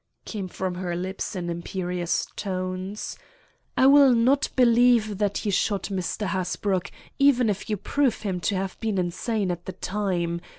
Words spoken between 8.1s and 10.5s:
him to have been insane at the time.